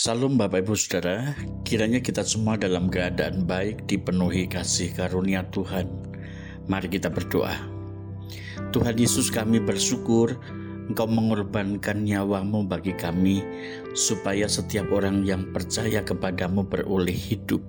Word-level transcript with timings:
Salam 0.00 0.40
Bapak 0.40 0.64
Ibu 0.64 0.80
Saudara, 0.80 1.36
kiranya 1.60 2.00
kita 2.00 2.24
semua 2.24 2.56
dalam 2.56 2.88
keadaan 2.88 3.44
baik 3.44 3.84
dipenuhi 3.84 4.48
kasih 4.48 4.96
karunia 4.96 5.44
Tuhan. 5.52 5.84
Mari 6.72 6.88
kita 6.88 7.12
berdoa. 7.12 7.52
Tuhan 8.72 8.96
Yesus 8.96 9.28
kami 9.28 9.60
bersyukur 9.60 10.40
Engkau 10.88 11.04
mengorbankan 11.04 12.08
nyawamu 12.08 12.64
bagi 12.64 12.96
kami 12.96 13.44
supaya 13.92 14.48
setiap 14.48 14.88
orang 14.88 15.20
yang 15.28 15.52
percaya 15.52 16.00
kepadamu 16.00 16.64
beroleh 16.64 17.12
hidup. 17.12 17.60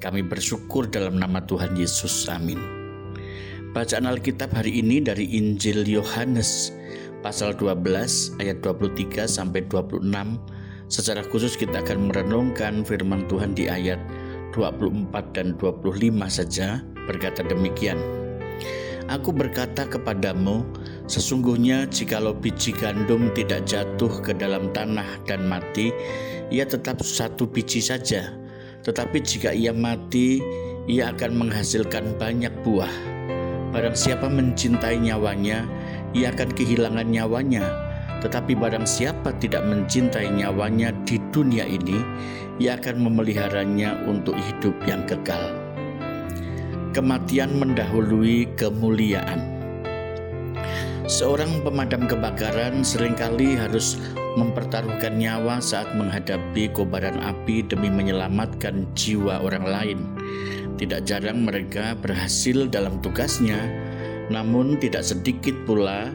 Kami 0.00 0.24
bersyukur 0.24 0.88
dalam 0.88 1.20
nama 1.20 1.44
Tuhan 1.44 1.76
Yesus. 1.76 2.32
Amin. 2.32 2.64
Bacaan 3.76 4.08
Alkitab 4.08 4.56
hari 4.56 4.80
ini 4.80 5.04
dari 5.04 5.28
Injil 5.36 5.84
Yohanes 5.84 6.72
pasal 7.20 7.52
12 7.60 8.40
ayat 8.40 8.64
23 8.64 9.28
sampai 9.28 9.68
26. 9.68 10.00
Secara 10.92 11.24
khusus 11.24 11.56
kita 11.56 11.80
akan 11.80 12.12
merenungkan 12.12 12.84
firman 12.84 13.24
Tuhan 13.24 13.56
di 13.56 13.64
ayat 13.64 13.96
24 14.52 15.08
dan 15.32 15.56
25 15.56 15.88
saja 16.28 16.84
berkata 17.08 17.40
demikian. 17.40 17.96
Aku 19.08 19.32
berkata 19.32 19.88
kepadamu, 19.88 20.68
sesungguhnya 21.08 21.88
jikalau 21.88 22.36
biji 22.36 22.76
gandum 22.76 23.32
tidak 23.32 23.64
jatuh 23.64 24.20
ke 24.20 24.36
dalam 24.36 24.68
tanah 24.76 25.08
dan 25.24 25.48
mati, 25.48 25.96
ia 26.52 26.68
tetap 26.68 27.00
satu 27.00 27.48
biji 27.48 27.80
saja. 27.80 28.28
Tetapi 28.84 29.16
jika 29.24 29.56
ia 29.56 29.72
mati, 29.72 30.44
ia 30.84 31.08
akan 31.08 31.40
menghasilkan 31.40 32.20
banyak 32.20 32.52
buah. 32.60 32.92
Barang 33.72 33.96
siapa 33.96 34.28
mencintai 34.28 35.00
nyawanya, 35.00 35.64
ia 36.12 36.28
akan 36.36 36.52
kehilangan 36.52 37.08
nyawanya. 37.08 37.91
Tetapi 38.22 38.54
barang 38.54 38.86
siapa 38.86 39.34
tidak 39.42 39.66
mencintai 39.66 40.30
nyawanya 40.30 40.94
di 41.02 41.18
dunia 41.34 41.66
ini, 41.66 41.98
ia 42.62 42.78
akan 42.78 43.02
memeliharanya 43.02 43.98
untuk 44.06 44.38
hidup 44.38 44.78
yang 44.86 45.02
kekal 45.10 45.62
kematian 46.92 47.56
mendahului 47.56 48.52
kemuliaan. 48.60 49.40
Seorang 51.08 51.64
pemadam 51.66 52.06
kebakaran 52.06 52.86
sering 52.86 53.18
kali 53.18 53.58
harus 53.58 53.98
mempertaruhkan 54.38 55.18
nyawa 55.18 55.58
saat 55.58 55.90
menghadapi 55.98 56.70
kobaran 56.72 57.18
api 57.20 57.66
demi 57.66 57.90
menyelamatkan 57.90 58.86
jiwa 58.94 59.42
orang 59.42 59.66
lain. 59.66 59.98
Tidak 60.78 61.04
jarang 61.04 61.44
mereka 61.44 61.98
berhasil 61.98 62.70
dalam 62.70 63.02
tugasnya, 63.02 63.58
namun 64.30 64.78
tidak 64.78 65.04
sedikit 65.04 65.52
pula 65.68 66.12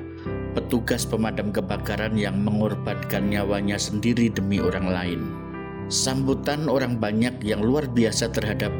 petugas 0.58 1.06
pemadam 1.06 1.54
kebakaran 1.54 2.18
yang 2.18 2.42
mengorbankan 2.42 3.30
nyawanya 3.30 3.78
sendiri 3.78 4.34
demi 4.34 4.58
orang 4.58 4.90
lain. 4.90 5.22
Sambutan 5.94 6.66
orang 6.66 6.98
banyak 6.98 7.38
yang 7.46 7.62
luar 7.62 7.86
biasa 7.86 8.34
terhadap 8.34 8.74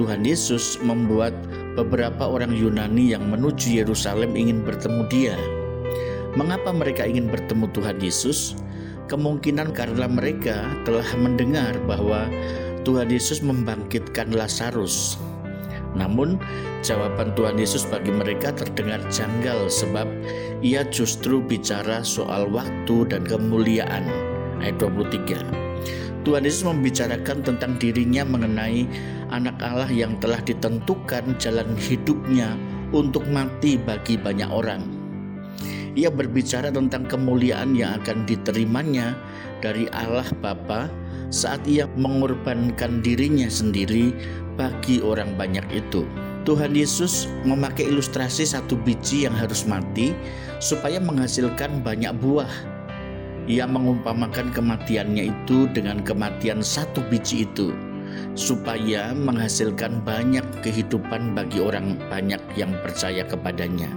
Tuhan 0.00 0.24
Yesus 0.24 0.80
membuat 0.80 1.36
beberapa 1.76 2.24
orang 2.24 2.56
Yunani 2.56 3.12
yang 3.12 3.28
menuju 3.28 3.76
Yerusalem 3.84 4.32
ingin 4.40 4.64
bertemu 4.64 5.04
Dia. 5.12 5.36
Mengapa 6.32 6.72
mereka 6.72 7.04
ingin 7.04 7.28
bertemu 7.28 7.68
Tuhan 7.76 8.00
Yesus? 8.00 8.56
Kemungkinan 9.12 9.76
karena 9.76 10.08
mereka 10.08 10.64
telah 10.88 11.06
mendengar 11.20 11.76
bahwa 11.84 12.24
Tuhan 12.88 13.12
Yesus 13.12 13.44
membangkitkan 13.44 14.32
Lazarus. 14.32 15.20
Namun, 15.98 16.38
jawaban 16.86 17.34
Tuhan 17.34 17.58
Yesus 17.58 17.84
bagi 17.90 18.14
mereka 18.14 18.54
terdengar 18.54 19.02
janggal 19.10 19.66
sebab 19.66 20.06
ia 20.62 20.86
justru 20.88 21.42
bicara 21.42 22.06
soal 22.06 22.46
waktu 22.54 23.10
dan 23.10 23.26
kemuliaan. 23.26 24.06
Ayat 24.62 24.78
23. 24.78 25.42
Tuhan 26.26 26.44
Yesus 26.44 26.66
membicarakan 26.66 27.40
tentang 27.42 27.78
dirinya 27.78 28.22
mengenai 28.26 28.86
anak 29.34 29.58
Allah 29.58 29.90
yang 29.90 30.18
telah 30.22 30.38
ditentukan 30.42 31.38
jalan 31.38 31.72
hidupnya 31.78 32.54
untuk 32.94 33.24
mati 33.28 33.76
bagi 33.78 34.18
banyak 34.18 34.48
orang. 34.48 34.82
Ia 35.98 36.14
berbicara 36.14 36.70
tentang 36.70 37.10
kemuliaan 37.10 37.74
yang 37.74 37.98
akan 37.98 38.22
diterimanya 38.28 39.18
dari 39.58 39.90
Allah 39.90 40.26
Bapa 40.38 40.86
saat 41.28 41.60
ia 41.68 41.84
mengorbankan 41.96 43.04
dirinya 43.04 43.48
sendiri 43.48 44.12
bagi 44.56 45.00
orang 45.04 45.36
banyak 45.36 45.64
itu. 45.72 46.04
Tuhan 46.48 46.72
Yesus 46.72 47.28
memakai 47.44 47.92
ilustrasi 47.92 48.48
satu 48.48 48.72
biji 48.80 49.28
yang 49.28 49.36
harus 49.36 49.68
mati 49.68 50.16
supaya 50.64 50.96
menghasilkan 50.96 51.84
banyak 51.84 52.16
buah. 52.16 52.48
Ia 53.48 53.68
mengumpamakan 53.68 54.52
kematiannya 54.52 55.32
itu 55.32 55.68
dengan 55.72 56.00
kematian 56.04 56.64
satu 56.64 57.04
biji 57.12 57.44
itu 57.44 57.72
supaya 58.32 59.12
menghasilkan 59.12 60.00
banyak 60.04 60.44
kehidupan 60.64 61.36
bagi 61.36 61.60
orang 61.60 62.00
banyak 62.08 62.40
yang 62.56 62.72
percaya 62.80 63.24
kepadanya. 63.28 63.88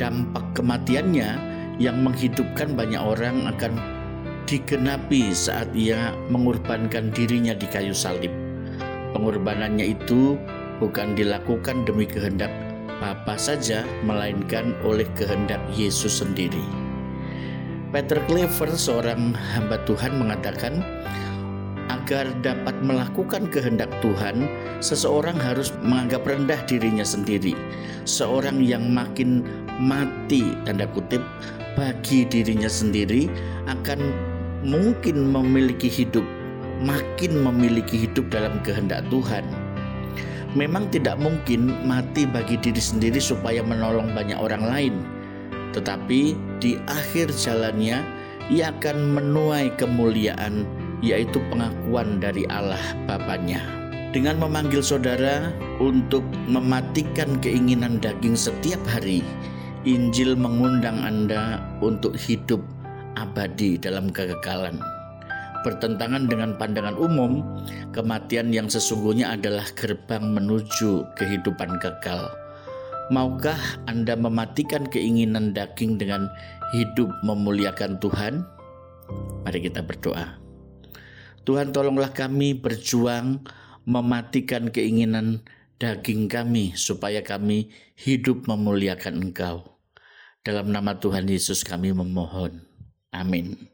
Dampak 0.00 0.56
kematiannya 0.56 1.36
yang 1.76 2.00
menghidupkan 2.00 2.72
banyak 2.72 3.00
orang 3.00 3.44
akan 3.48 3.76
digenapi 4.52 5.32
saat 5.32 5.72
ia 5.72 6.12
mengorbankan 6.28 7.08
dirinya 7.08 7.56
di 7.56 7.64
kayu 7.72 7.96
salib. 7.96 8.28
Pengorbanannya 9.16 9.96
itu 9.96 10.36
bukan 10.76 11.16
dilakukan 11.16 11.88
demi 11.88 12.04
kehendak 12.04 12.52
Bapa 13.00 13.34
saja, 13.40 13.82
melainkan 14.04 14.76
oleh 14.84 15.08
kehendak 15.16 15.58
Yesus 15.72 16.20
sendiri. 16.20 16.62
Peter 17.90 18.20
Clever, 18.28 18.70
seorang 18.76 19.34
hamba 19.34 19.80
Tuhan, 19.88 20.20
mengatakan, 20.20 20.84
agar 21.90 22.30
dapat 22.46 22.78
melakukan 22.78 23.50
kehendak 23.50 23.90
Tuhan, 24.04 24.46
seseorang 24.78 25.34
harus 25.34 25.74
menganggap 25.82 26.28
rendah 26.28 26.60
dirinya 26.70 27.02
sendiri. 27.02 27.58
Seorang 28.06 28.62
yang 28.62 28.86
makin 28.86 29.42
mati, 29.82 30.54
tanda 30.62 30.86
kutip, 30.86 31.24
bagi 31.74 32.22
dirinya 32.28 32.70
sendiri 32.70 33.26
akan 33.66 34.31
mungkin 34.62 35.34
memiliki 35.34 35.90
hidup, 35.90 36.24
makin 36.82 37.42
memiliki 37.42 38.06
hidup 38.06 38.30
dalam 38.30 38.62
kehendak 38.62 39.02
Tuhan. 39.10 39.42
Memang 40.54 40.88
tidak 40.92 41.18
mungkin 41.18 41.72
mati 41.86 42.28
bagi 42.28 42.60
diri 42.60 42.80
sendiri 42.80 43.18
supaya 43.18 43.64
menolong 43.64 44.12
banyak 44.14 44.36
orang 44.36 44.62
lain, 44.62 44.94
tetapi 45.74 46.36
di 46.62 46.78
akhir 46.86 47.32
jalannya 47.32 48.04
ia 48.52 48.70
akan 48.70 49.16
menuai 49.16 49.72
kemuliaan 49.80 50.68
yaitu 51.02 51.42
pengakuan 51.50 52.22
dari 52.22 52.46
Allah 52.46 52.80
Bapaknya. 53.10 53.60
Dengan 54.12 54.36
memanggil 54.44 54.84
saudara 54.84 55.48
untuk 55.80 56.20
mematikan 56.44 57.40
keinginan 57.40 57.96
daging 57.96 58.36
setiap 58.36 58.78
hari, 58.84 59.24
Injil 59.88 60.36
mengundang 60.36 61.00
Anda 61.00 61.64
untuk 61.80 62.14
hidup 62.14 62.60
abadi 63.16 63.76
dalam 63.76 64.08
kekekalan. 64.12 64.78
Bertentangan 65.62 66.26
dengan 66.26 66.58
pandangan 66.58 66.98
umum, 66.98 67.42
kematian 67.94 68.50
yang 68.50 68.66
sesungguhnya 68.66 69.38
adalah 69.38 69.62
gerbang 69.78 70.34
menuju 70.34 71.06
kehidupan 71.14 71.78
kekal. 71.78 72.26
Maukah 73.14 73.58
Anda 73.86 74.18
mematikan 74.18 74.90
keinginan 74.90 75.54
daging 75.54 76.02
dengan 76.02 76.26
hidup 76.74 77.12
memuliakan 77.22 78.02
Tuhan? 78.02 78.42
Mari 79.46 79.58
kita 79.62 79.86
berdoa. 79.86 80.42
Tuhan 81.42 81.70
tolonglah 81.70 82.10
kami 82.10 82.58
berjuang 82.58 83.42
mematikan 83.86 84.70
keinginan 84.70 85.42
daging 85.82 86.30
kami 86.30 86.74
supaya 86.78 87.22
kami 87.26 87.74
hidup 87.98 88.46
memuliakan 88.46 89.30
Engkau. 89.30 89.78
Dalam 90.42 90.70
nama 90.70 90.98
Tuhan 90.98 91.26
Yesus 91.26 91.62
kami 91.62 91.94
memohon. 91.94 92.71
Amin. 93.12 93.71